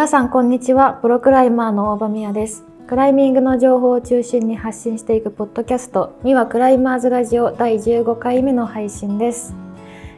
[0.00, 0.94] 皆さんこんにちは。
[0.94, 2.64] プロクライマーの大場美也です。
[2.88, 9.54] クライミングの情報を中心に発信していくポッドキャストミワクライマーズラジオ第15回目の配信です、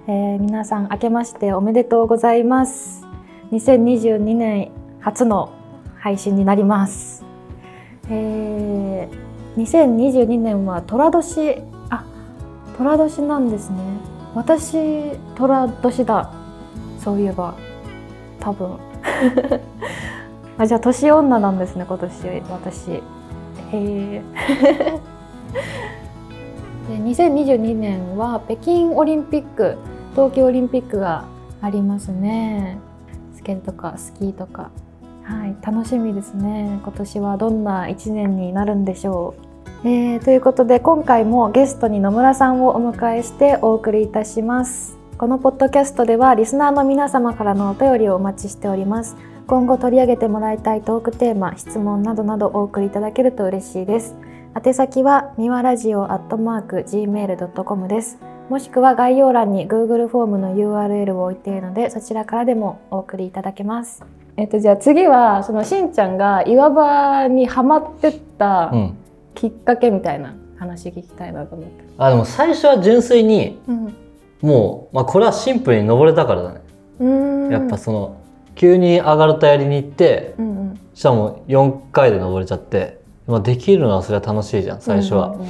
[0.07, 3.05] えー、皆さん明けましておめでとうございます。
[3.51, 5.53] 2022年初の
[5.99, 7.25] 配信になります、
[8.09, 11.61] えー、2022年は寅年。
[11.91, 12.05] あ
[12.79, 13.79] 寅年なんですね。
[14.37, 14.77] 私
[15.35, 16.33] 寅年だ。
[17.01, 17.57] そういえば
[18.39, 18.92] 多分。
[20.59, 22.43] あじゃあ年女なんですね今年。
[22.51, 22.91] 私。
[22.91, 23.01] へ
[23.73, 24.23] え。
[26.89, 29.79] で2022年は北京オリンピック
[30.13, 31.25] 東京オリンピックが
[31.61, 32.79] ありますね。
[33.35, 34.71] スケートとかスキーとか。
[35.25, 36.81] はい楽しみですね。
[36.83, 39.35] 今年はどんな1年になるんでしょ
[39.85, 49.15] う、えー、ということで今回もゲストに野村さんをお迎えしてお送りいたしますこのポッドキャストではリスナーの皆様からのお便りをお待ちしております。
[49.47, 54.17] 今後取り上げてもらいたいトークテーマ質問などなどお送りいただけると嬉しいです。
[54.61, 58.19] 宛先はみわラジオアットマーク gmail.com です。
[58.49, 64.05] もしくは概要欄に Google フォームの URL を置いているのでそちらからでもお送りいただけます。
[64.37, 68.73] えっとじゃあ次はそのしんちゃんが岩場にはまってった
[69.37, 73.95] きっかけみたいな話聞きたいなと思って、あでも最初は純粋に、うん、
[74.43, 76.61] もう、まあ、これはシンプルに登れたからだね。
[77.51, 78.21] やっぱその
[78.55, 85.29] 急に上がるとやりに行って、うんうん、しかも4回で登れちゃって、まあ、できるのはそれは楽しいじゃん最初は。
[85.29, 85.49] うんうんうん、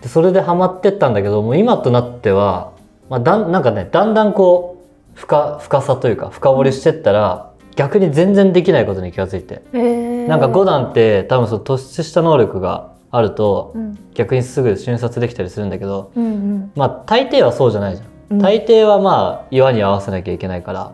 [0.00, 2.72] でそれでハマってったんだけどもう今となっては、
[3.08, 4.82] まあ、だなんかねだんだんこ
[5.14, 18.08] う深深さというか深掘りしてったら、うん、逆に全然できないことに気がついて、なんか5段って多分その突出した能力があると、うん、逆にすぐ瞬殺できたりするんだけど、うんうん、まあ大抵はそうじゃないじゃん。
[18.32, 20.92] 大抵はまあ岩に合わせなきゃいけないから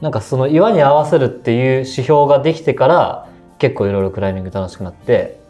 [0.00, 5.40] なんかその岩に合わせるっていう指標ができてから結構いろいろクライミング楽しくなって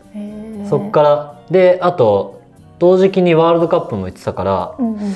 [0.68, 2.42] そっからであと
[2.78, 5.14] 同時期にワールドカップも行ってたから、うんうん、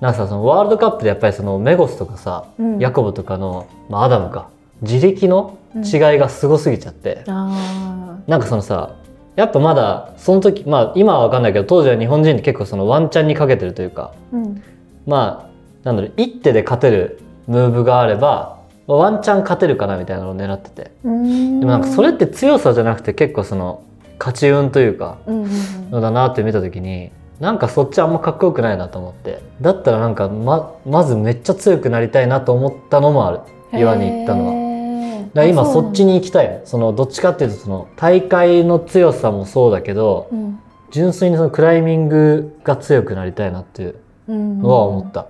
[0.00, 4.48] なんかさそのワールドカップでやっぱりそのメゴスとかさ、うん、ヤコブとかの、まあ、アダムか
[4.80, 8.96] 自力の違いがすごすぎちゃって、うん、なんかそのさ
[9.36, 14.62] やっぱまだその時まあ今は分かんないけど当時は日本人って結構そのワンチャンにかけてるというか、うん、
[15.06, 15.52] まあ
[15.84, 20.90] なんだろう一手で勝てるムーブがあればワンチャン勝てるかなみたいなのを狙ってて。
[21.02, 23.82] でもなんかそれって強さじゃなくて結構その
[24.18, 27.10] 勝ち運というかのだなって見た時に
[27.40, 29.40] なんかそっちあんまかっこよくないなと思って。
[29.60, 33.40] だったらなんかままずめっちゃ強くなりたいなと思ったのもある。
[33.72, 35.28] 岩に行ったのは。
[35.34, 36.60] だ今そっちに行きたい。
[36.64, 40.58] そのどっちかっていうとその大会の強さもそうだけど、うん、
[40.90, 43.94] 純粋にそのクライミングが強くなりたいなっていうの
[44.28, 45.26] は思った。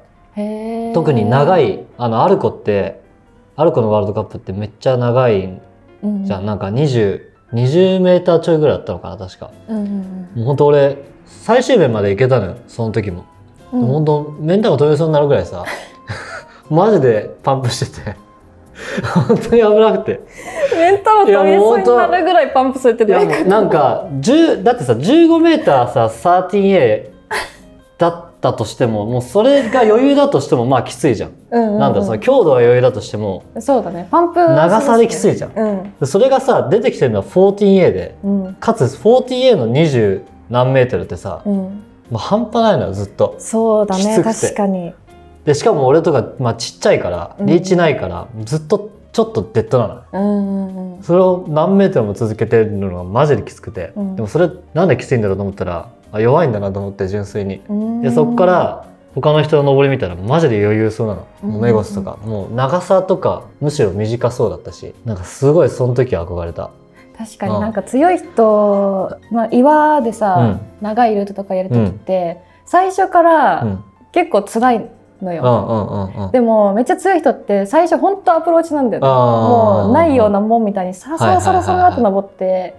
[0.94, 3.02] 特に長いあのアルコって
[3.56, 5.60] アルコのワールドカップってめっちゃ長い
[6.02, 9.92] じゃん、うん、なんか20 20メーターちょいぐらいあったのかな確か、うんうんうん、
[10.36, 13.26] もう本当俺最終面まで行けたのよその時も、
[13.72, 15.64] うん、本当メンタルが飛びそうになるぐらいさ
[16.70, 18.16] マジでパンプしてて。
[19.26, 20.20] 本当に危なくて。
[20.74, 24.08] メンタル飛びそうになるぐらいパンプされてるなんか
[24.64, 27.10] だってさ15メーターさ 13A
[27.98, 31.30] だったとしてももうそれが余裕だとしてもまあきついじゃん。
[31.50, 33.44] うんうんうん、なんだその強度は余裕だとしても。
[33.60, 34.08] そうだね。
[34.10, 35.52] パンプ長さできついじゃん。
[36.00, 41.82] うん、それがさ出てきてるのは 14A で、うん、かつ 14A の20何メートルってさ、うん、も
[42.14, 43.36] う半端ないのよずっと。
[43.38, 44.22] そうだね。
[44.24, 44.92] 確かに。
[45.44, 57.62] でしかも俺とか、まあ、ちっちゃいからリーチないから、ずっとちょっとデッドなの、うんうんうん、それを何メートルも続けてるのがマジできつくて、うん、でもそれなんできついんだろうと思ったらあ弱いんだなと思って純粋に。
[58.02, 62.18] でそこから他の人の登り見たらマジで余裕そうなの、メゴスとか。
[62.24, 66.70] もう長さとかむしろ短そうだったしなんかすごいその時憧れた。
[67.16, 73.78] 確かになんか強い人、まあ、岩でさ、うん、長いルートとかやる時って、うん、最初から
[74.12, 79.08] 結構辛いのよ、でもめっちゃ強い人って最初本当アプローチなんだよね。
[79.08, 82.74] もうないようなもんみたいにさささらさらと登って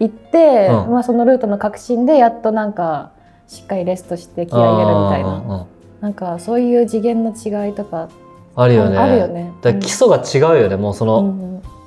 [0.00, 3.12] 行って、うん、まあ、そのルートの革新でやっとなんか
[3.46, 5.66] しっかりレストして気合い入れるみたいな。
[6.00, 8.08] なんかそういう次元の違いとか
[8.54, 8.98] あるよね。
[8.98, 9.52] あるよね。
[9.62, 11.46] だ基礎が違うよね、もうその、うん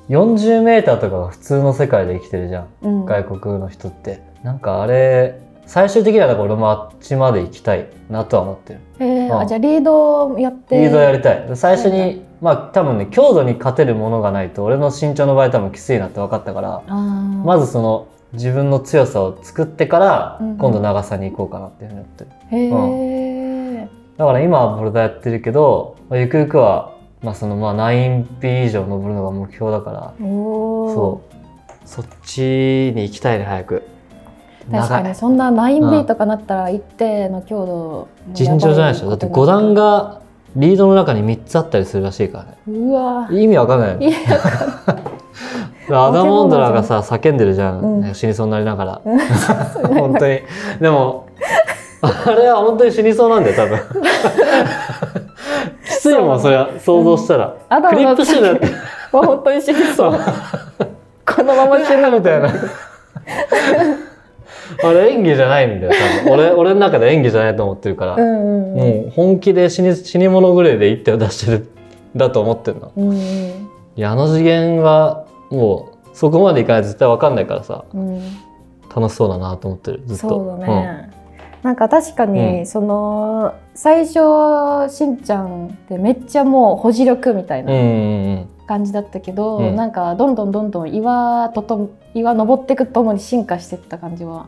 [0.10, 4.22] 40メーターとかが普通の世界で生きてるじゃん、うん、外国の人って。
[4.44, 8.80] なんかあれ最終的には俺もあっちまで行きたいなとは思ってる。
[9.00, 10.80] えー、あじゃあリードやって。
[10.80, 11.48] リードやりたい。
[11.54, 22.24] 最初にまあ多分ね強度に勝てるものがないと俺の身長の場合多分きついなって分かったからまずその自分の強さを作ってから、今度長さに行こうかなっていうふうに思って。
[22.24, 22.30] る。
[22.52, 26.94] うん、だから今はボルダーやってるけどゆくゆくは
[27.24, 31.40] まあそのまあ 9P 以上登るのが目標だからそう。
[31.88, 33.84] そっちに行きたいね早く。
[34.72, 39.10] 確かにそんな 9B とかなったら一定の強度尋常じゃないでしょ。
[39.10, 40.22] だって5段が
[40.56, 42.58] リードの中に3つあったりするらしいからね。
[42.68, 43.28] うわ。
[43.32, 44.12] 意味わかんないよ
[45.92, 49.02] アダモンドラがさ叫んでるじゃん、うん、死にそうになりながら。
[49.88, 50.42] 本当に。
[50.80, 51.28] でも
[52.02, 53.80] あれは本当に死にそうなんだよ多分。
[55.86, 58.68] きついもんそれは想像したら、うん、クリップシールって
[59.12, 60.20] 本当に死にそう。
[61.26, 62.50] このまま死ぬみたいな
[64.84, 65.94] あれ演技じゃないんだよ
[66.24, 66.34] 多分。
[66.34, 71.70] 俺俺の中で演技じゃないと思ってるから、うんうんうん、もう本気で死に死に物狂いで一手を出してる
[72.16, 73.22] だと思ってるの、うんうん、い
[73.96, 78.22] やあの次元はもうそこまでいかないと絶対分かんないからさ、うん、
[78.96, 80.30] 楽しそうだなと思ってるずっと。
[80.30, 81.10] そうだね、
[81.62, 87.72] うん、なんか確かに、その最初しんちゃんってめっちゃもう保持力みたいな
[88.70, 89.68] 感じだったけど、うん。
[89.70, 94.48] うん、なんかどんどんどんどん岩とと岩登っていくとともに進化していった感じは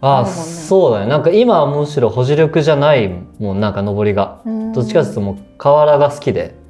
[0.00, 3.60] ああ、ね、そうだねなんか今はむしろ保持力じゃないもん。
[3.60, 4.40] なんか登りが。
[4.74, 6.60] どっちかというともう河原が好きで。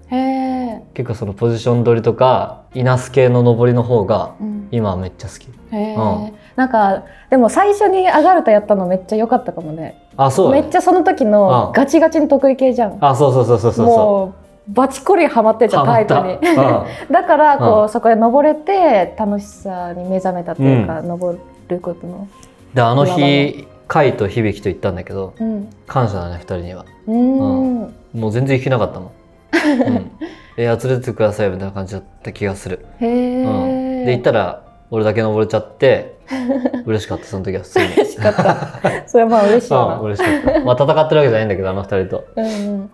[0.95, 4.35] 結構そのポジション取りとか稲須系の登りの方が
[4.71, 10.07] 今はめっちゃ好き、うん、なんかでも最初に上がるとやったのめっちゃ良かったかもね。
[10.19, 12.99] あそう、ね、めっちゃその時のガチガチに得意系じゃん。
[13.01, 13.87] あそうそうそうそうそう。
[13.87, 16.39] もうバチコリハマってじゃんタイプに。
[17.11, 21.39] だからこう、そこで登れて楽しさに目覚めたっていうか、うん、登
[21.69, 22.29] ることの
[22.75, 26.87] であの日海と響と行ったんだけど、うん、感謝だね2人には。
[27.07, 29.11] うん、もう全然行けなかったもん、
[29.53, 30.11] うん。
[30.57, 32.87] えー、連れててくださいみたいな感じだった気がする。
[33.01, 36.17] へうん、で行ったら俺だけ登れちゃって
[36.87, 37.87] 嬉しかったその時は普通に。
[37.95, 39.09] 嬉しかった。
[39.09, 39.99] それはまあ嬉しいな。
[39.99, 40.61] うん、嬉しかった。
[40.61, 42.25] まあ戦ってるわけじゃないんだけどあの二人と。
[42.37, 42.91] うん、うん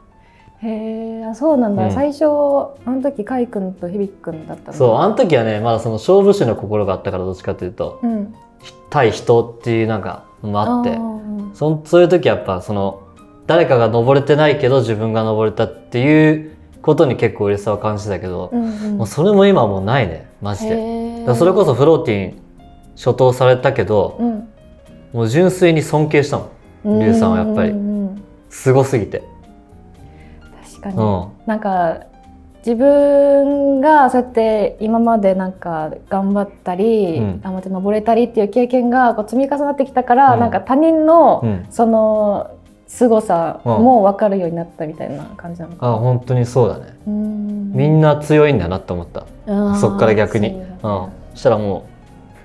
[0.61, 8.35] へえあそうなんだ、うん、最初あの時海君と響君だったそうあの時はねまだその勝負師の心があったからどっちかというと、うん、
[8.91, 10.99] 対人っていうなんかもあって
[11.55, 13.03] そそういう時はやっぱその
[13.47, 21.35] 誰かが登れてないけど自分が登れたっていうことに結構嬉しさを感じたけど、うんうん、もうそれも今はもうないねマジで。
[21.35, 22.43] それこそフローティン
[22.97, 24.49] 初頭されたけど、うん、
[25.13, 26.51] もう純粋に尊敬したも
[26.85, 27.75] ん龍さんはやっぱり。
[28.51, 29.21] すごすぎて。
[29.21, 29.28] 確
[30.96, 32.06] かに、うん、なんか
[32.58, 42.50] 自分がそうやって今までなんか頑張ったり、うん、頑張って登れたりっていう経験がこう積み重なってきたから、うん、なんか他人の、その
[42.88, 46.96] 凄さも分かるようになったみたいな感じなのかな、あ本当にそうだね。
[47.06, 49.26] みんな強いんだなって思った。
[49.76, 50.50] そっから逆に。
[50.50, 51.87] う、ん、そしたらも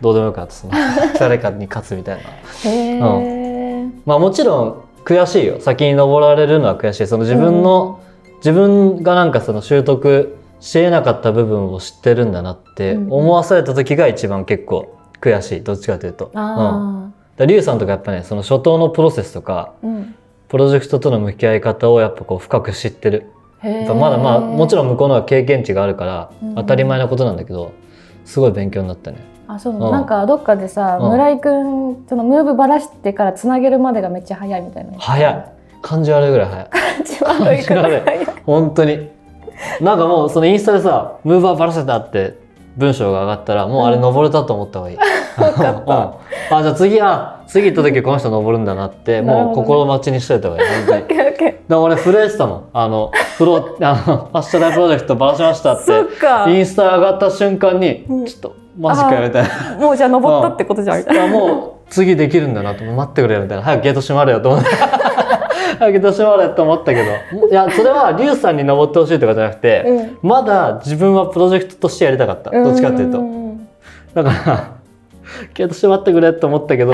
[0.02, 0.74] うどうでもよくなったその
[1.18, 2.70] 誰かに勝つみたいな。
[2.70, 4.76] へうん、まあもちろん
[5.06, 5.60] 悔しいよ。
[5.60, 7.08] 先に登られるのは悔しい。
[7.08, 8.03] その自分の、うん、
[8.44, 15.64] 自分がなんかその習得しえなかった部分を知ってるんだなって思わされた時が一番結構悔しい。
[15.64, 16.26] どっちかというと。
[16.26, 20.16] うん、だリュウさんとかやっぱねその初頭のプロセスとか、うん、
[20.50, 23.30] プロジェクトとの向き合い方をやっぱこう深く知ってる。
[23.64, 27.72] まだまあもちろん向こうのは経験値があるから当たり前なことなんだけど、
[28.26, 29.20] すごい勉強になったね。
[29.48, 35.00] あそう、うん、なんかどっかでさ、うん、村井君そのムーブばらしてからつなげるまでがめっちゃ早いみたいな。
[35.00, 36.70] 早い感じ悪いぐらい早い。
[36.70, 37.04] 感
[37.62, 39.10] じ悪い本当に。
[39.82, 42.42] なんかもうそのインスタでさムーバーばらせたって
[42.76, 50.70] 文章が上がったらもうあれ登れたと思った方がいい、 あじゃあ次は次行った時この人登るんだなってもう心待ちにしといた方がいい。
[50.88, 51.54] 本当に。
[51.70, 52.64] で俺震えてたもん。
[52.74, 55.92] あのフロ あのファッショナルプロジェクトばらしましたって。
[56.52, 59.78] インスタ上がった瞬間に、うん、ちょっとマジかよみたいな。
[59.80, 60.98] もうじゃあ登ったってことじゃん。
[60.98, 63.64] みたいなもう次できるんだなと待ってくれよみたいな。
[63.64, 64.70] 早くゲート閉まれよと思って
[65.78, 67.48] 早くゲート閉まれと思ったけど。
[67.48, 69.84] いやそれはリュウさんに登ってほしいとかじゃなくて、
[70.22, 72.52] うん、まだ自分はプロジェクトとしてやりたかった。
[72.52, 73.24] どっちかっていうと。
[74.14, 74.78] だから
[75.54, 76.94] ゲート閉まってくれと思ったけど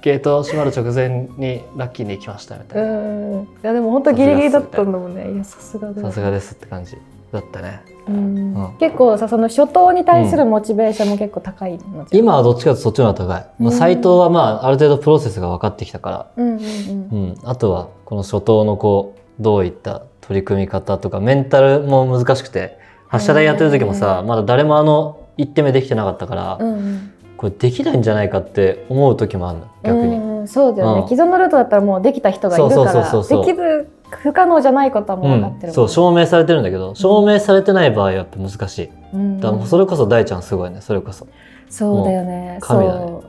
[0.00, 2.88] ゲート閉まる直前にラッキーに行きましたみたいな。
[2.88, 5.32] いやでも本当ギリギリだったんだもんね。
[5.32, 6.96] いやさすがさすがですって感じ
[7.32, 7.82] だったね。
[8.08, 13.46] うん、結構さその初頭に対するモチベーションも結構高い、うん、今はどっちかというとそっちの方が高い。
[13.58, 16.58] まあサイトはまあある程度プロセスが分かってきたから、うんうん。
[16.58, 26.58] うん、あとはこの初頭のこうどういった取り組み方とかメンタルも難しくて発射台やってる時もさまだ誰もあの1手目できてなかったから。
[26.58, 27.12] うんうん。
[27.36, 41.28] これできないんじゃないかって思う時もあるの逆に、うん、そうだよね、うん、既存のルートだったらもうできた人がいるからできる不可能じゃないことはもう分かってる、うん、そう証明されてるんだけど証明されてない場合はやっぱ難しい、うん、だからそれこそ大ちゃんすごいねそれこそ。
[41.70, 42.58] そうだよね。
[42.60, 43.20] 神だね。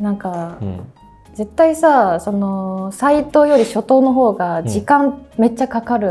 [0.00, 0.58] なんか、
[1.40, 6.10] 絶対さそのサイトより初頭の方が時間めっちゃかかる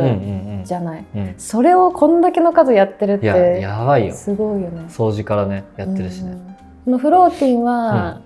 [0.63, 1.05] じゃない、
[1.37, 4.15] それをこんだけの数やってるってやばいよ。
[4.15, 4.85] すごいよね。
[4.89, 6.31] 掃除からねやってるしね、
[6.87, 8.21] うん、のフローティンは、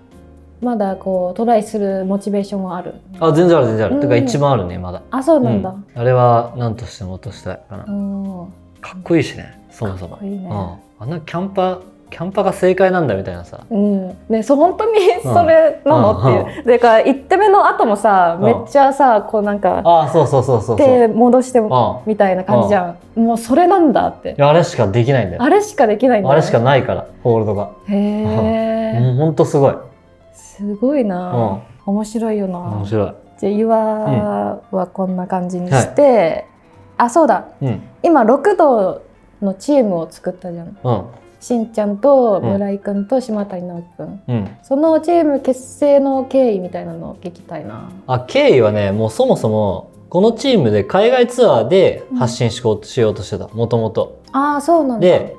[0.62, 2.94] まだこうトライするモチベーションはある？
[3.20, 5.02] あ全然ある全然ある、うん、てか一番あるねまだ。
[5.10, 7.84] あそうなんだ、うん、あれは何としても落としたいかな。
[8.80, 10.48] かっこいいしねそもそも、ね、
[10.98, 11.80] あんなキャンパー
[12.10, 14.16] キャンパが正解なんだみたいなさ、うん。
[14.28, 21.60] ね、そう本当にそれなの、うん、っていう、でか1手目の後もさ、めっちゃさこうなんかあそうそうそうそう手戻して
[22.06, 24.36] みたいな感じじゃん、もうそれなんだって。
[24.40, 25.42] あれしかできないんだよ。
[25.42, 27.70] あれしかできないんだ、ね、あれしかないからホールドが。
[27.88, 29.74] へえ もう本当すごい。
[30.32, 32.58] すごいな、うん、面白いよな。
[32.58, 33.14] 面白い。
[33.38, 33.78] じゃあ岩
[34.70, 36.44] はこんな感じにして、はい、
[36.98, 39.02] あそうだ、うん、今6度
[39.42, 41.04] のチームを作ったじゃん、うん
[41.44, 47.92] しんちゃんと村井君と島谷直樹君、うん、そのチーム結成の経緯みたいなのを聞きたいな。
[48.06, 53.48] あ経緯はねもうそもそもこのチームで海外ツアーで発信しよう,、としてた。
[53.48, 54.22] もともと。
[54.32, 55.06] ああそうなんだ。
[55.06, 55.36] で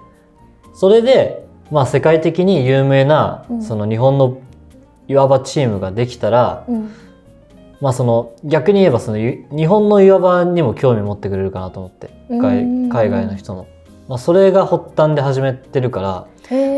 [0.76, 4.38] それでまあ世界的に有名な、うん、その日本の
[5.08, 6.92] 岩場チームができたら、うん、
[7.82, 12.12] まあその逆に言えばその日本の岩場にも興味持ってくれるかなと思って。
[12.30, 13.66] 海外の人の。
[14.08, 16.28] まあ、それが発端で始めてるから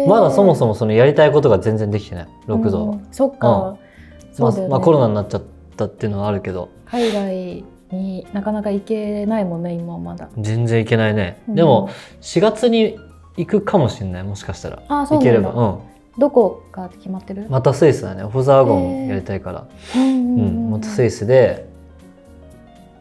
[0.07, 4.43] まだそもそもそのやりたいことが全然できてない六道は、うん、そっか、うん。
[4.43, 5.43] まあ、まあコロナになっちゃっ
[5.75, 6.69] たっていうのはあるけど。
[6.85, 10.29] 海外になかなか行けないもんね今まだ。
[10.37, 11.89] 全然行けないね、うん、でも
[12.21, 12.97] 4月に
[13.35, 14.83] 行くかもしれないもしかしたら。
[14.87, 15.51] あそう行ければ。
[15.51, 16.19] うん。
[16.19, 17.45] どこか決まってる？
[17.49, 18.23] またスイスだね。
[18.23, 18.65] オフザー。
[18.65, 19.67] ゴンやりたいから。
[19.95, 21.67] うんまたスイスで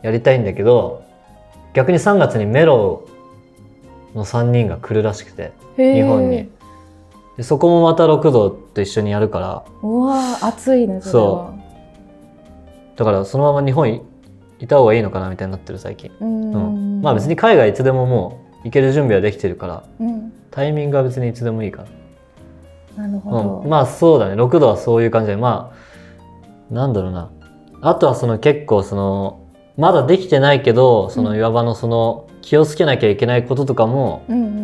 [0.02, 1.02] やりたいんだけど
[1.74, 3.08] 逆に3月にメロ
[4.14, 6.48] の3人が来るらしくて日本に。
[7.36, 12.98] でそこもまた6度と一緒にやるからうわ暑いねそう。
[12.98, 13.90] だからそのまま日本
[14.58, 16.10] いた方がいいのかなみたいになってる最近。
[16.20, 21.84] うん、まあ別に海外いつでももう行ける準備はできてるから、うん、タイミングは別にいつでもいいか
[22.96, 24.34] ななるほど、うん、まあそうだね。
[24.34, 25.74] 6度はそういう感じでま
[26.70, 27.30] あなんだろうな。
[27.82, 29.40] あとはその結構その
[29.76, 34.22] まだできてないけどその岩場のその気をつけなきゃいけないこととかも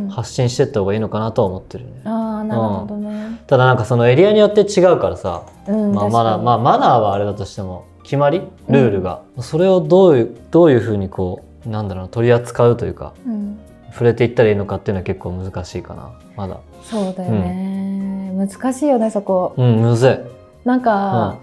[0.09, 2.03] 発信していった方がいいのかなとは思ってるね。
[2.05, 8.41] あなるほどね、うん、ただなんかそのエリアによって違うからさ、うん、まあ、マナーまあマナーはあれだとしても決まり？
[8.69, 13.15] ルールが、うん、それをどういうどういうふうにこうなんだろう取り扱うというか、
[13.91, 16.13] 触れていったらいいのかっていうのは結構難しいかな。
[16.37, 16.61] まだ。
[16.85, 19.55] そうだよね、難しいよねそこ。
[19.57, 19.77] うん。
[19.81, 20.67] むずい。
[20.67, 21.37] なんか、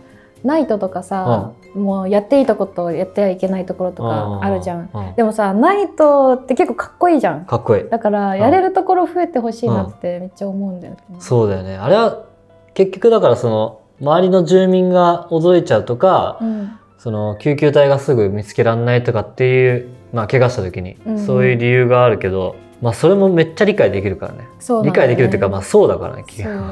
[0.43, 7.45] ナイトとかさ、もうやっていいとことやってはいけないところとかあるじゃん、でもさナイトって結構かっこいいじゃん。
[7.45, 7.89] かっこいい。
[7.89, 11.77] だからやれるところ増えてほしいなってめっちゃ思うんだよね、うん、そうだよね。
[11.77, 12.25] あれは
[12.73, 24.45] 結局だからその周りの住民が驚いちゃうとか、うん、その救急隊がすぐ見つけられないとかっていうまあ怪我した時に、そういう理由があるけどまあそれもめっちゃ理解できるからね、ね、
[24.83, 26.25] 理解できるっていうかまあそうだからね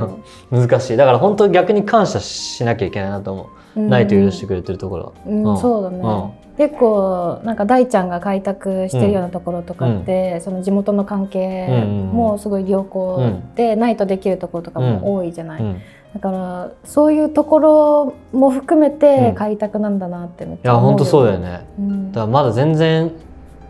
[0.51, 0.97] 難しい。
[0.97, 3.45] だから本当逆に感謝しなきゃいけないなと思う
[3.75, 15.81] ないと許してくれてるところ、うん、そうだね、結構なんか大ちゃんが開拓してるようなところとかって、うん、その地元の関係もすごい良好で、ないとできるところとかも多いじゃない、うん、
[16.13, 21.67] だからそういうところも含めて開拓なんだなってめっちゃ思う、いや本当そうだよね、
[22.11, 23.11] だからまだ全然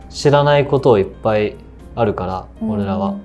[0.09, 1.55] 知らないことをいっぱい
[1.95, 3.15] あるから、俺らは。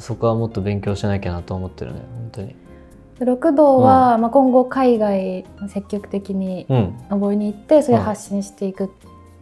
[0.00, 2.56] そこはもっと勉強しなきゃなと思ってるね本当に。
[3.24, 6.66] 六道は、うん、まあ、今後海外積極的に
[7.10, 8.90] 登りに行って、それ発信していく、うん、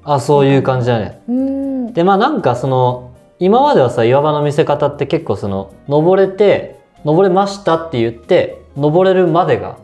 [0.05, 1.21] あそういう感じだね。
[1.93, 9.79] でまあなんかその今まではさ岩場の見せ方って結構その登れて登れましたって言って登れるまでが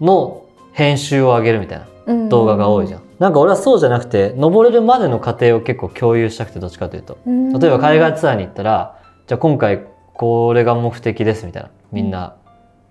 [0.00, 3.02] の編集を上げるみたいな動画が多いじゃん。
[3.18, 7.18] なんか俺はそうじゃなくて登れるまでの過程を結構共有したくてどっちかというと。
[7.26, 12.36] 例えば海外ツアーに行ったらじゃあ今回これが目的ですみたいなみんな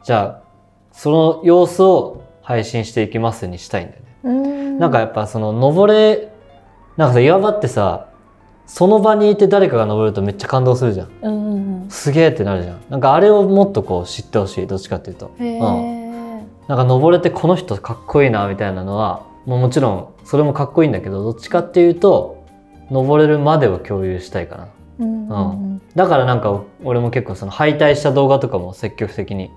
[0.04, 0.44] じゃあ
[0.92, 4.80] その様子を配信していきますにしたいんだよね。
[4.80, 6.32] なんかやっぱその登れ
[6.98, 8.08] なんかさ岩場ってさ
[8.66, 11.10] その場にいて誰かが登るとめっちゃ感動するじゃん。
[11.22, 12.82] うんうん、すげえってなるじゃん。
[12.90, 15.32] なんかあれをもっとこう知ってほしいどっちかっていうと。
[15.40, 15.60] うん、
[16.68, 22.46] なんか登れてこの人かっこいいなみたいなのはもうもちろんそれもかっこいいんだけどどっちかっていうと
[22.90, 24.68] 登れるまでを共有したいかな。
[25.00, 29.52] うん、うん、だからなんか俺も結構その敗退した動画とかも積極的に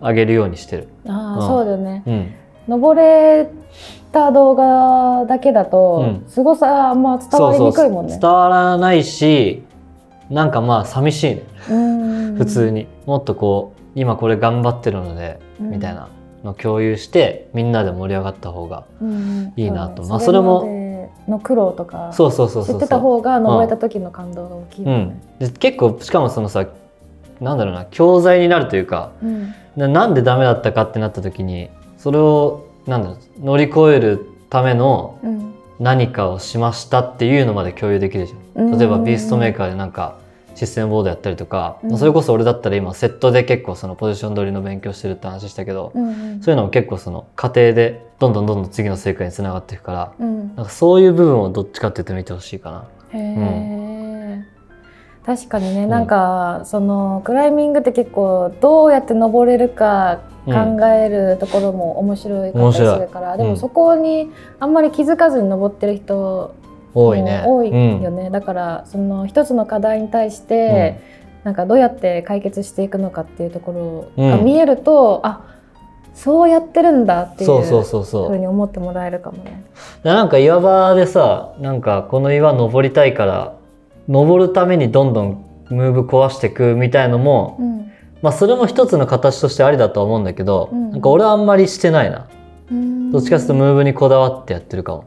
[0.00, 0.88] 上げるようにしてる。
[1.06, 2.02] ああ、うん、そうだよね。
[2.06, 2.34] うん、
[2.68, 3.48] 登れ
[4.12, 8.18] た動画だけだと、すごさあんま伝わりにくいもんね。
[8.20, 9.62] 伝わらないし、
[10.30, 11.42] なんかまあ寂しいね。
[12.36, 12.86] 普通に。
[13.06, 16.08] もっとこう今これ頑張ってるので、みたいな
[16.44, 18.84] の共有してみんなで盛り上がった方が
[19.56, 20.06] いいなと、う。
[20.06, 22.74] ん、まあそれもの苦労とかそうそうそうそう。
[22.74, 26.66] 知ってた方が登れた時の感動が大きい、ね、うん、結構しかもそのさ
[27.40, 29.54] なんだろうな教材になるというか、うん、
[29.88, 31.68] なんでダメだったかってなった時に
[31.98, 35.18] それをなんだろう乗り越えるための
[35.78, 38.78] 何かをしましたっていうのまで共有できるじゃん。
[38.78, 40.18] 例えばビーストメーカーでなんか
[40.54, 52.84] システムボードやったりとか、うん、それこそ俺だったら今セットで結構そのポジション取りの勉強してるって話したけど、うんうん、そういうのも結構その過程でどんどんどんどん次の成果につながっていくから、うん、なんかそういう部分をどっちかっていうと見てほしいかな。
[53.12, 53.79] へー、
[55.30, 60.52] 確かにね、なんかそのクライミングって結構どうやって登れるか考
[60.86, 66.52] えるところも面白いかったりするから、でもそこにあんまり気づかずに登ってる人
[66.94, 67.44] 多いね。
[67.46, 67.72] 多いよ
[68.10, 71.00] ね、うん、だからその一つの課題に対して、
[71.42, 75.46] うん、なんかどうやって解決していくのかっていうところが見えると、うん、あ
[76.12, 79.62] そうやってるんだっていうふうに思ってもらえるかもね。
[80.02, 83.59] なんか岩場でさなんかこの岩登りたいから
[84.10, 92.28] 登るためにどんどんムーブ壊していくみたいのも、うん、まあそれも一つの形としてありだとは思うんだけど、うん、なんか俺はあんまりしてないな。
[93.12, 95.04] どっちかというとムーブにこだわってやってるかも。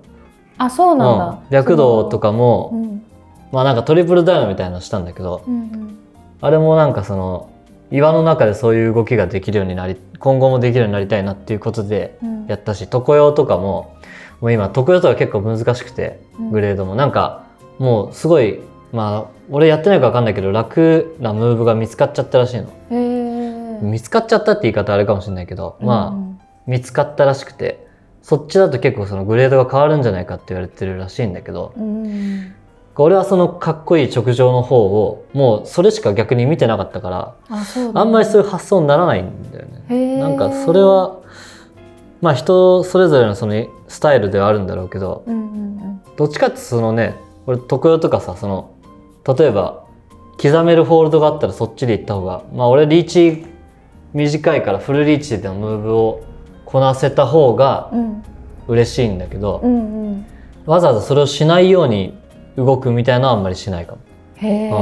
[0.57, 3.03] あそうなんだ、うん、略道とかも、うん、
[3.51, 5.97] まあなんかトリプルダウンみたいなのしたんだけど、うんうん、
[6.39, 7.49] あれもなんかその
[7.91, 12.17] 岩の中でそういう動きができるようになり今後もできるようになりたいなっていうことで
[12.47, 13.97] やったし、常世とかも
[14.39, 17.43] もう今常世とか結構難しくてグレードも、なんか
[17.79, 18.61] もうすごい
[18.93, 22.69] まあ俺やってないか分かんないけど楽なムーブが見つかっちゃったらしいの。
[23.81, 27.85] 見つかっちゃったって言い方あれかもしれないけど、まあ見つかったらしくて
[28.21, 32.53] そっちだと結構そのグレードが変わるんじゃないかって言われてるらしいんだけど、うん、
[32.95, 37.35] 俺はそのかっこいい直上の方をもうそれしか逆に見てなかったから
[37.93, 40.17] あんまりそういう発想にならないんだよね。
[40.17, 41.19] なんかそれは
[42.21, 48.72] まあ人それぞれのそのスタイルではあるんだろうけど、うんうんうん、どっちかってそのね俺特用とかさその
[49.27, 49.85] 例えば
[50.41, 53.45] 刻めるホールドがあったらそっちで行った方がまあ俺リーチ
[54.13, 56.23] 短いからフルリーチでのムーブを
[56.65, 57.91] こなせた方が
[58.67, 60.25] 嬉しいんだけど、うんうん、
[60.65, 62.17] わざわざそれをしないように
[62.55, 64.01] 動くみたいなのはあんまりしないかも。
[64.35, 64.73] へえ、う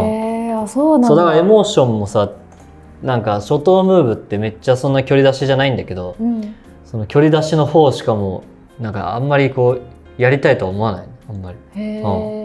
[0.56, 1.16] ん、あそうなんだ。
[1.16, 2.32] だからエモーションもさ
[3.02, 8.44] なんか初頭ムーブってめっちゃそんな距離出しじゃないんだけど、うん、その距離出しの方しかも
[8.80, 9.80] なんかあんまりこ
[10.18, 11.58] うやりたいとは思わないあんまり。
[11.76, 12.41] へえ、うん、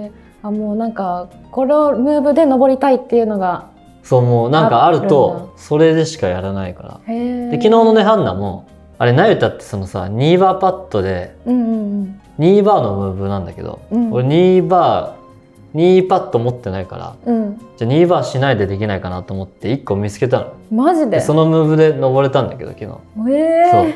[0.46, 3.74] あもうなんかこのムーブで登りたいっていうのが。
[4.02, 7.00] そうもうなんかあるとそれでしかやらないから。
[7.06, 11.72] で昨日のねハンナもあれナユタってそのさ2バーパットで、うんうんう
[12.04, 20.52] ん、2バーのムーブなんだけど、うん、俺2バー2パット持ってないから、うん、じゃあ2バーしないでできないかなと思って1個見つけたの。
[20.70, 21.20] マジで？
[21.20, 22.86] そのムーブで登れたんだけど昨日。
[22.86, 23.92] えー、そう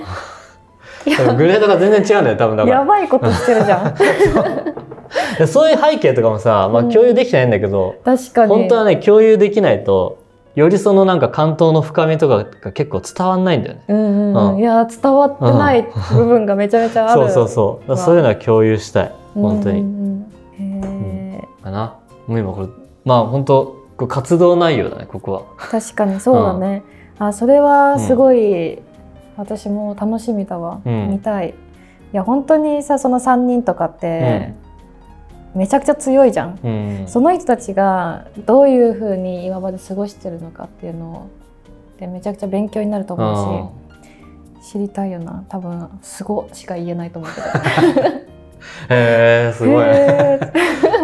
[1.04, 2.78] グレードが全然違うんだよ多分だから。
[2.78, 3.94] やばいことしてるじゃん。
[5.46, 5.70] そう。
[5.70, 8.54] いう背景とかもさ、まあ、共有できてないんだけど、うん、確かに。
[8.54, 10.18] 本当はね共有できないと
[10.54, 13.84] よりそのなんか関東の深みとかが結構伝わんないんだよね。
[13.88, 13.96] うん
[14.34, 17.22] うんうん、いや伝わってない部分がめちゃめちゃある。
[17.22, 17.96] そうそうそう。
[17.96, 19.12] そういうのは共有したい。
[19.34, 19.80] 本当に。
[19.80, 20.26] うん
[20.58, 21.94] うん、へえ、かな。
[22.26, 22.68] もう今これ
[23.04, 23.76] まあ本当
[24.08, 25.42] 活動内容だねここは。
[25.56, 26.82] 確かにそうだね。
[27.20, 28.82] うん、あそれはすごい、
[29.40, 31.54] 私も楽しみだわ、見たい。
[32.12, 34.54] いや本当にさその3人とかって、
[35.54, 36.68] めちゃくちゃ強いじゃん、う
[37.04, 41.28] ん、その人たちがどういうふうに岩場で過ごしてるのかっていうの
[41.98, 43.72] でめちゃくちゃ勉強になると思
[44.60, 45.44] うし知りたいよな。
[45.48, 47.40] 多分「すご」しか言えないと思うけ
[48.00, 48.08] ど。
[48.94, 49.86] へえすごい。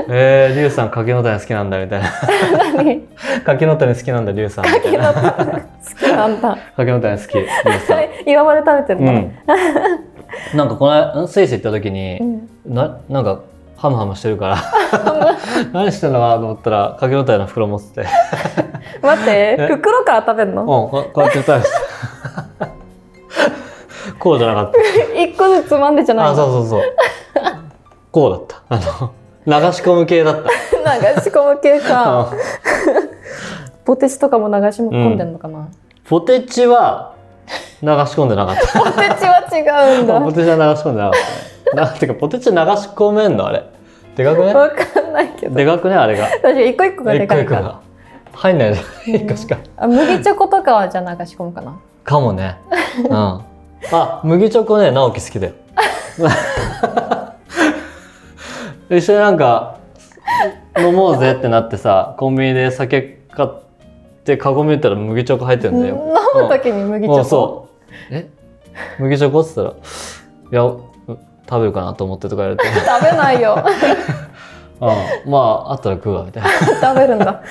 [0.09, 2.13] ええー、リュウさん柿の種好きなんだみたいな。
[3.45, 4.65] 柿の種好きなんだリュウさん。
[4.65, 5.13] みたいな。
[5.13, 5.21] 好
[5.99, 6.59] きなんだ。
[6.77, 7.25] 柿の種好
[8.25, 8.31] き。
[8.31, 9.33] 岩場 で食べてるの、うん、
[10.57, 13.41] なんかこのスイス行った時に、うん、ななんか
[13.77, 14.57] ハムハムしてるから。
[15.73, 18.09] 何してんのかなと思ったらかけのたいな袋持ってて。
[19.03, 20.63] 待って袋から食べるの？
[20.63, 21.69] うんこうやって食べて
[24.19, 24.79] こうじゃなかった。
[25.21, 26.83] 一個ずつつまんでじゃないあそうそうそう。
[28.11, 28.63] こうだった。
[28.69, 29.11] あの
[29.47, 30.51] 流し込む系だった。
[31.15, 32.33] 流し込む系か、
[33.85, 35.69] ポテチとかも流し込んでんのかな、うん、
[36.09, 37.13] ポテチは
[37.81, 38.79] 流し込んでなかった。
[38.81, 40.21] ポテチは違うんだ。
[40.21, 41.21] ポテチは流し込んでなかっ
[41.71, 41.77] た。
[41.77, 42.59] なんてかポテチ流し
[42.95, 43.65] 込めんのあれ。
[44.17, 44.55] でかくね？
[44.55, 45.55] わかんないけど。
[45.55, 46.27] でかくねあれが。
[46.27, 47.81] 確かに一個一個がでかいから。
[48.33, 49.15] 入んないじゃん。
[49.15, 51.77] 一個しか、あ麦チョコとかはじゃあ流し込むかな。
[52.05, 52.57] かもね。
[53.09, 53.41] うん。
[53.93, 55.53] あ麦チョコね直樹好きだよ
[58.91, 59.79] 一緒になんか
[60.79, 63.49] 飲もうぜってなってさコンビニで酒買っ
[64.25, 65.97] てカゴ見たら麦チョコ入ってるんだよ。
[66.37, 67.69] 飲む時に麦チョコ、そ
[68.11, 68.15] う。
[68.15, 68.29] え？
[68.99, 69.75] 麦チョコっつったら「い
[70.55, 70.63] や
[71.49, 72.65] 食べるかなと思って」とか言われて。
[72.65, 73.57] 食べないよ。
[74.81, 74.95] あ
[75.27, 76.49] まああったら食うわみたいな。
[76.81, 77.43] 食べるんだ。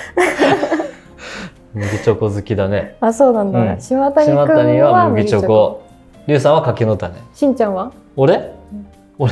[1.73, 2.95] 麦チョコ好きだね。
[3.01, 5.81] あそうなんだ、うん、島谷君は麦チョコ。
[6.27, 7.15] リュウさんは柿の種。
[7.33, 7.91] しんちゃんは？
[8.15, 8.87] 俺、うん、
[9.19, 9.31] 俺？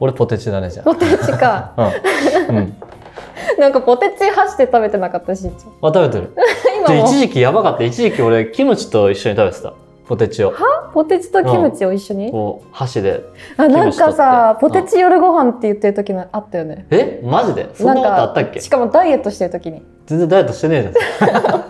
[0.00, 1.72] 俺ポテチだねじゃポテチか。
[2.48, 2.76] うん、うん。
[3.58, 5.90] なんかポテチ箸で食べてなかったしんちゃん。
[5.90, 6.34] あ食べてる。
[6.86, 7.84] で一時期やばかった。
[7.84, 9.72] 一時期俺キムチと一緒に食べてた。
[10.06, 10.50] ポテチを。
[10.50, 10.90] は？
[10.94, 13.24] ポテチとキムチを一緒に、うん、こう箸で。
[13.56, 16.86] あなんかさポテチ夜ご飯って言ってる時あったよね。
[16.90, 17.20] え？
[17.24, 17.68] マジで？
[17.74, 18.60] そんなことあったっけ？
[18.60, 19.82] しかもダイエットしてる時に。
[20.06, 21.64] 全然ダイエットしてねえじゃん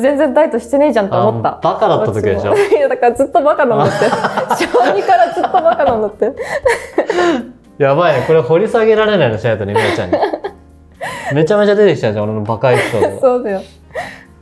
[0.00, 1.60] 全然ダイエットしてねえじゃんと思った。
[1.62, 2.54] バカだった時でしょ？
[2.56, 4.06] いやだからずっとバカなんだって。
[4.64, 6.32] 小2からずっとバカなんだって。
[7.78, 8.24] やばいね。
[8.26, 10.16] これ掘り下げられないのしないとねみなちゃんに。
[11.34, 13.20] めちゃめちゃ出てきちゃうじゃん俺のバカエピソード。
[13.20, 13.60] そうだよ。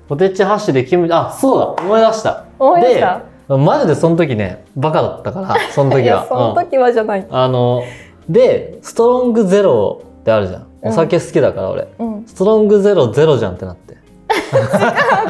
[0.09, 1.85] ポテチ箸でキムチあそうだ。
[1.85, 2.45] 思い出した。
[2.59, 3.21] 思い出した？
[3.49, 6.27] マジでその時ねバカだったからその時は。
[6.27, 7.83] その時はじゃない、うん、あの
[8.29, 10.67] でストロングゼロってあるじゃん。
[10.85, 13.97] お酒好きだから俺、うん、ストロングゼロゼロじゃんってなって
[14.33, 14.69] 違う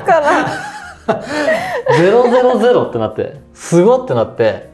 [0.03, 0.47] から。
[1.97, 4.71] ゼロゼロゼロってなってすごってなって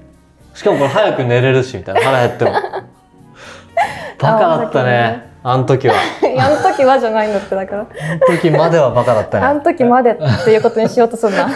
[0.55, 2.01] しかもこれ早く寝れるしみたいな。
[2.03, 2.53] 腹減っても。
[4.19, 5.95] バカだったねあん時は。
[6.41, 7.83] あん時はじゃないんだってだから。
[7.83, 7.89] あん
[8.37, 9.47] 時まではバカだったね。
[9.47, 11.47] あん時までっていうことにしようとすんな。
[11.49, 11.53] ま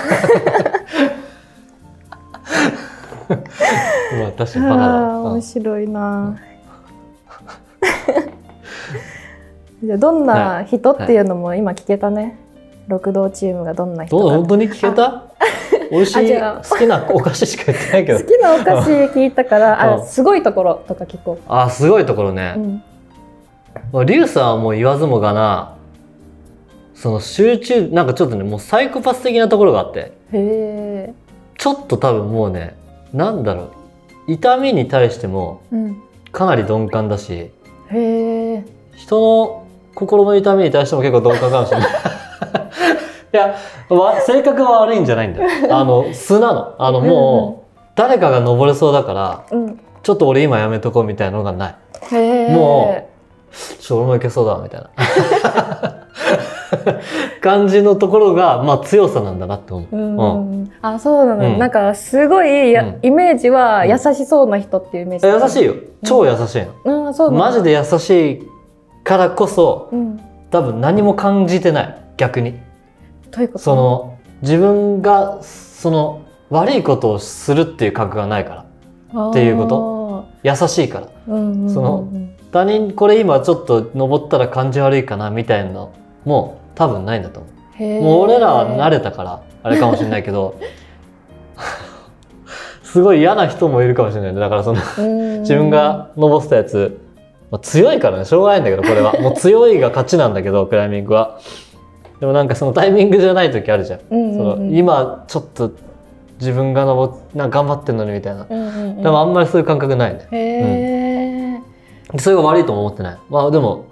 [4.29, 5.19] あ確かにバカだ。
[5.19, 6.37] 面白いな。
[9.85, 12.39] じゃあどんな人っていうのも今聞けたね、
[12.89, 14.25] 六道チームがどんな人か。
[14.25, 15.25] 本当に聞けた？
[15.91, 18.19] 美味しい好きなお菓子しか言ってないけど。
[18.19, 21.45] 好きなお菓子聞いたからあすごいところとか聞こう。
[21.49, 22.55] あすごいところね、
[23.93, 24.07] うん。
[24.07, 25.77] リュウさんはもう言わずもがな
[26.95, 30.13] その集中なんかちょっとねもうサイコパス的なところがあって。
[30.33, 31.13] へ
[31.59, 32.75] ちょっと多分もうね
[33.13, 33.63] なんだろ
[34.29, 34.33] う。
[34.33, 35.63] 痛みに対しても
[36.31, 37.51] かなり鈍感だし、
[37.91, 38.65] うん、へ
[38.95, 41.89] 人の心の痛みに対しても結構鈍感かもしれない
[43.33, 43.57] いや
[44.27, 45.43] 性格は悪いんじゃないんだ。
[45.43, 46.75] よ あの素なの。
[46.79, 51.75] あのもう誰かが登れそうだから、うん、ちょっと俺今やめとこうみたいなのがない。
[52.51, 53.13] もう
[53.81, 54.91] ちょ俺もいけそうだみたいな。
[57.43, 59.97] 感じのところが、まあ、強さなんだなって思う。
[59.97, 60.23] うんう
[60.63, 65.75] ん、あそうなの、うん、なんかすごい、うん、イメージは優しそうな人っていうイメージ、優しいよ。
[66.05, 68.49] 超優しいの、うん、そうマジで優しい
[69.05, 69.91] からこそ、
[70.51, 72.59] 多分何も感じてない逆に。
[73.31, 73.59] どういうこと？
[73.59, 78.67] その自分がその悪いことをするっていう覚がないか
[79.15, 79.31] ら。
[79.31, 80.03] っていうこと。
[80.43, 82.09] 優しいから、うんうんうん、その
[82.51, 85.93] 他人これ今ちょっと登ったら感じ悪いかなみたいなの
[86.25, 87.49] も多分ないんだと思
[88.01, 88.03] う。
[88.03, 90.59] もう俺らは慣れたからあれかもしれないけど。
[92.83, 94.81] すごい嫌な人もいるかもしれないだからその
[95.41, 97.01] 自分が登ったやつ、
[97.51, 98.27] まあ、強いからね。
[98.27, 99.15] しょうがないんだけどこれは。
[99.15, 101.39] もう強いが勝ちなんだけどクライミングは
[102.23, 104.01] でもなんかそのタイミングじゃない時あるじゃん。
[104.09, 105.73] うんうんうん、その今ちょっと
[106.39, 111.61] 自分が登な頑張ってんのにみたいな、うんうんうん、でもあんまりそういう感覚ないね、
[112.13, 112.21] うん。
[112.21, 113.19] それが悪いとも思ってない。
[113.29, 113.87] まあでも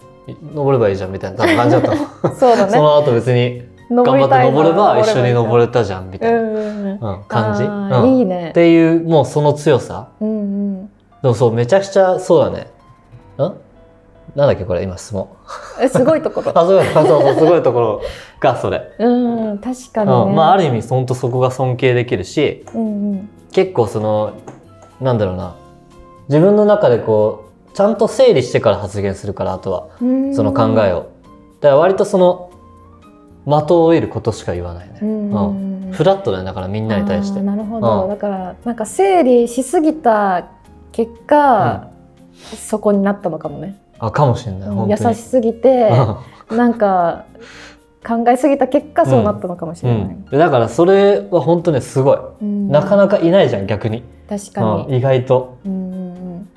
[0.54, 1.82] 登ればいいじゃんみたいな感じだっ
[2.22, 2.70] た そうだね。
[2.70, 8.50] その後別に頑張って登れば一緒に登れたじゃんみたいな、うん感じ、うん、いいね。
[8.50, 10.90] っていうもうその強さ、うんうん、で
[11.24, 12.68] もそうめちゃくちゃそうだね。
[13.44, 13.69] ん？
[14.34, 15.28] なんだっけこれ今質問。
[15.80, 16.52] えすごいところ。
[16.58, 18.00] あそうそうそうすごいところ。
[18.40, 18.92] がそれ。
[18.98, 24.32] うん確かに、ね、うん、まあある意味本当そこが尊敬できるし、うんうん、結構その
[25.00, 25.54] なんだろうな。
[26.28, 29.86] 自分の中でこうちゃんと整理してから発言するからあとは。
[30.32, 31.06] その考えを。
[31.60, 32.50] だから割とその
[33.44, 37.40] 的を得ることしか言わないね、うん、フラットだよだからみんなに対して。
[37.40, 40.48] なるほど、うん、だからなんか整理しすぎた
[40.92, 41.88] 結果、
[42.52, 45.90] うん、そこになったのかもねあかもしれない優しすぎて
[46.50, 47.24] なんか
[48.06, 54.02] 考えすぎた結果そうなったのかもしれない、だからそれは本当ねすごい、なかなかいないじゃん逆に。
[54.28, 56.48] 確かに、意外と、うん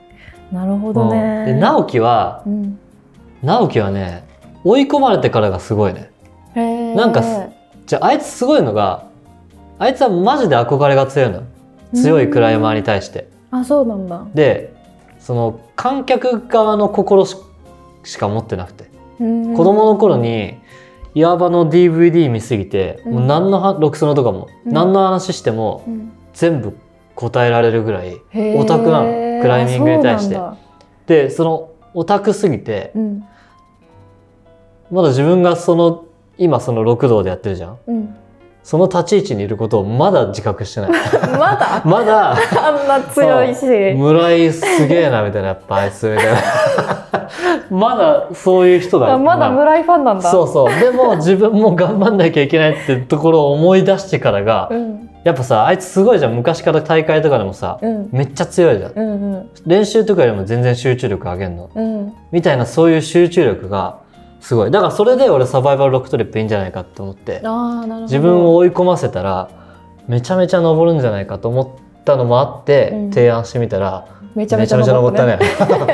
[0.53, 1.45] なるほどね。
[1.47, 2.79] で直樹は、うん、
[3.41, 4.23] 直樹はね
[4.63, 6.11] 追い込まれてからがすごいね。
[6.95, 7.23] なんか
[7.87, 9.07] じゃああいつすごいのが
[9.79, 11.43] あいつはマジで憧れが強いの
[11.95, 13.27] 強いクライマーに対して。
[13.49, 14.23] あそうなんだ。
[14.35, 14.72] で
[15.23, 17.37] その観客側の心し
[18.17, 18.91] か持ってなくて。
[19.19, 20.57] 子供の頃に
[21.15, 25.85] 岩場の DVD 見すぎて、うん、もう何のロクソノとかも、うん、何の話しても、
[26.33, 26.75] 全部
[27.15, 28.19] 答えられるぐらい
[28.57, 29.23] オタクなの。
[29.41, 30.37] クライミングに対して。
[31.05, 33.23] でそのオタクすぎて、うん、
[34.91, 36.05] まだ自分がその
[36.37, 37.77] 今その六道でやってるじゃん。
[38.63, 40.91] うん、その立ち位置にいることをまだ自覚してない。
[41.37, 41.81] まだ？
[41.85, 42.31] まだ。
[42.31, 42.35] あ
[42.71, 43.65] んな強いし。
[43.95, 46.39] 村井すげえなみたいなやっぱあいつみたいな。
[47.69, 50.29] まだそういう人がまだ村井ファンなんだ。
[50.29, 50.79] そうそう。
[50.79, 56.35] でも自分も頑張んなきゃいけないってところを思い出してからが、うん、やっぱさあいつすごいじゃん。
[56.35, 64.02] 昔から大会とかでもさ、うん、めっちゃ強いじゃん、うんうん、練習とかよりも全然集中力上げんの、うん、みたいなそういう集中力が
[64.43, 64.71] すごい。
[64.71, 67.41] だからそれで俺サバイバルロックトリップいいんじゃないかって思って。
[68.01, 69.49] 自分を追い込ませたら
[70.07, 75.39] めちゃめちゃ登るんじゃないかと思ったのもあって、うん、提案してみたらめちゃめちゃ登ったね。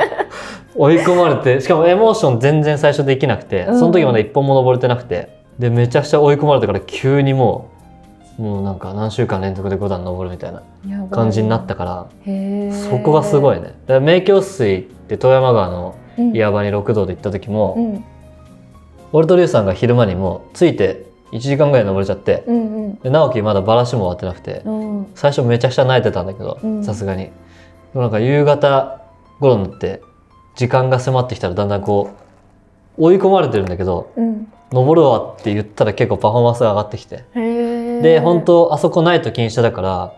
[0.76, 7.70] 追い込まれてしかもエモーション全然最初できなくて、その時まだ一本も登れてなくてでめちゃくちゃ追い込まれてから急にも
[8.40, 10.64] うもうなんか何週間連続で5段登るみたいな
[11.12, 12.08] 感じになったから
[12.90, 13.74] そこがすごいね。
[13.86, 15.96] だから明鏡水って富山川の
[16.34, 18.06] 岩場に6道で行った時も、うん、
[19.12, 27.30] 俺とリュウさんが昼間にもついて1時間ぐらい登れちゃって、うんうん、で直樹まだバラシも終わってなくて、うん、最初めちゃくちゃ泣いてたんだけどさすがに。
[27.94, 29.02] なんか夕方
[29.40, 30.04] 頃になって
[30.56, 32.12] 時間が迫ってきたらだんだんこ
[32.98, 37.24] う追い込まれてるんだけど、うん、登るわって言ったら結構パフォーマンスが上がってきて。
[37.34, 40.14] で本当あそこないと禁止だから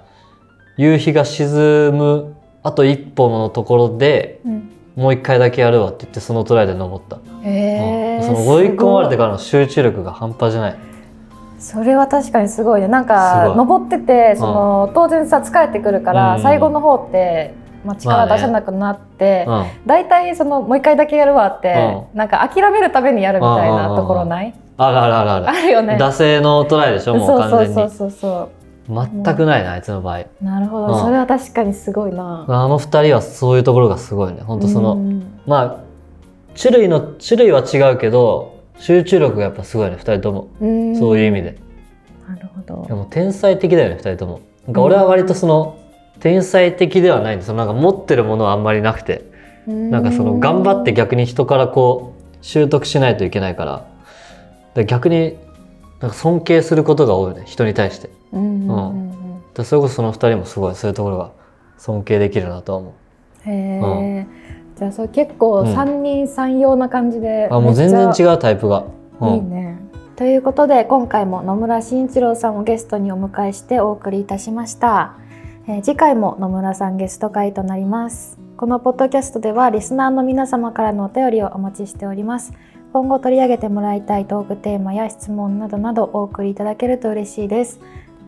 [0.78, 4.72] 夕日が沈むあと一歩のところで、うん。
[4.96, 10.76] もう一回だけやるわって言ってそのトライで登った、へうん、その追い込まれてからの集中力が半端じゃない。
[11.60, 12.88] それは確かにすごいね。
[12.88, 24.54] なんか登っててその、うん、当然さ疲れてくるから、うん、最後の方ってまあ、力出せなくなって、まあね、大体そのもう一回だけやるわって、うん、なんか諦めるためにやるみたいなところない？
[24.78, 25.50] あるあるあるある。
[25.50, 25.98] あるよね。
[26.00, 28.50] 惰性のトライでしょもう完全にそうそうそうそ
[28.88, 29.08] う。
[29.24, 30.26] 全くないな、あいつの場合。
[30.42, 32.46] なるほど、うん、それは確かにすごいな。
[32.48, 34.42] あの二人はそういうところがすごいね。
[34.42, 34.98] 本当その、
[35.48, 35.91] まあ
[36.60, 40.50] 種類の種類は違うけど集中力がやっぱすごいね二人とも。
[40.98, 41.58] そういう意味で。
[42.28, 42.86] なるほど。
[42.88, 44.42] でも天才的だよね二人とも。
[44.66, 45.80] なんか俺は割とその
[46.20, 47.54] 天才的ではないんです。
[47.54, 49.30] なんか持ってるものはあんまりなくて。
[49.68, 53.66] なんかその頑張って逆に人からこう習得しないといけないか
[54.76, 54.86] ら。
[54.86, 55.38] 逆に
[56.00, 58.10] なんか尊敬することが多いね人に対して。
[58.32, 59.12] うんうん、
[59.56, 61.32] うん、それこそその2人もすごいそういうところが
[61.78, 62.96] 尊敬できるなと思
[63.46, 63.50] う。
[63.50, 64.28] へえ、うん、
[64.82, 68.86] じゃあそれ結構三人三様な感じで、あもう全然違うタイプが。
[69.22, 69.78] いいね。
[70.16, 75.14] ということで今回も野村慎一郎さんをゲストにお迎えしてお送りいたしました。
[75.68, 78.40] えー、次回も野村さんゲスト会となります。
[78.58, 82.52] このポッドキャストではリスナーの皆様からのお便りをお待ちしております。
[82.92, 87.80] 今後取り上げてもらいたいトークテーマや質問などなどお送りいただけると嬉しいです。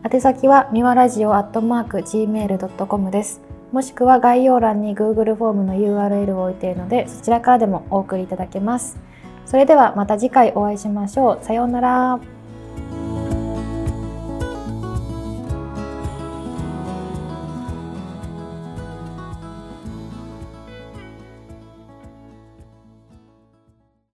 [0.08, 3.53] 宛先はみわラジオアットマーク gmail.com です。
[3.74, 8.96] もしくは概要欄に Google フォームの URL を置いているのでそちらからでもお送りいただけます。
[9.46, 11.44] それではまた次回お会いしましょう。
[11.44, 12.33] さようなら。